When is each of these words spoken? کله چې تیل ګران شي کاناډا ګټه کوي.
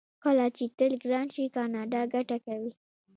کله 0.23 0.45
چې 0.57 0.63
تیل 0.77 0.93
ګران 1.03 1.27
شي 1.35 1.45
کاناډا 1.55 2.01
ګټه 2.13 2.37
کوي. 2.45 2.71